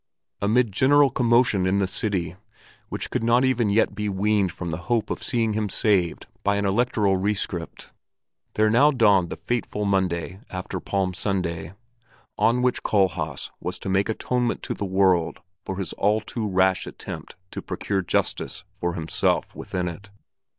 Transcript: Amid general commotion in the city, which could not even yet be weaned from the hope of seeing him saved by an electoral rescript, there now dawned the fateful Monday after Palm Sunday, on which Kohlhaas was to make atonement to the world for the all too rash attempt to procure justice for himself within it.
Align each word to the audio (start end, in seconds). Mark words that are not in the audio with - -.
Amid 0.41 0.71
general 0.71 1.11
commotion 1.11 1.67
in 1.67 1.77
the 1.77 1.85
city, 1.85 2.35
which 2.89 3.11
could 3.11 3.23
not 3.23 3.45
even 3.45 3.69
yet 3.69 3.93
be 3.93 4.09
weaned 4.09 4.51
from 4.51 4.71
the 4.71 4.77
hope 4.89 5.11
of 5.11 5.21
seeing 5.21 5.53
him 5.53 5.69
saved 5.69 6.25
by 6.41 6.55
an 6.55 6.65
electoral 6.65 7.17
rescript, 7.17 7.91
there 8.55 8.71
now 8.71 8.89
dawned 8.89 9.29
the 9.29 9.35
fateful 9.37 9.85
Monday 9.85 10.39
after 10.49 10.79
Palm 10.79 11.13
Sunday, 11.13 11.73
on 12.35 12.63
which 12.63 12.81
Kohlhaas 12.81 13.51
was 13.59 13.77
to 13.77 13.89
make 13.89 14.09
atonement 14.09 14.63
to 14.63 14.73
the 14.73 14.85
world 14.85 15.39
for 15.63 15.75
the 15.75 15.93
all 15.99 16.19
too 16.19 16.49
rash 16.49 16.87
attempt 16.87 17.35
to 17.51 17.61
procure 17.61 18.01
justice 18.01 18.63
for 18.73 18.95
himself 18.95 19.55
within 19.55 19.87
it. 19.87 20.09